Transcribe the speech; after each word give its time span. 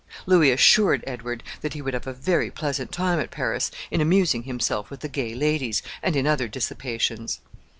Louis 0.25 0.49
assured 0.51 1.03
Edward 1.05 1.43
that 1.61 1.73
he 1.73 1.81
would 1.83 1.93
have 1.93 2.07
a 2.07 2.13
very 2.13 2.49
pleasant 2.49 2.91
time 2.91 3.19
at 3.19 3.29
Paris 3.29 3.69
in 3.91 4.01
amusing 4.01 4.41
himself 4.45 4.89
with 4.89 5.01
the 5.01 5.07
gay 5.07 5.35
ladies, 5.35 5.83
and 6.01 6.15
in 6.15 6.25
other 6.25 6.47
dissipations. 6.47 7.39